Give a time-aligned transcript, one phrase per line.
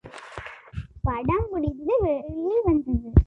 [1.03, 3.11] படம் முடிந்து வெளி வந்தது.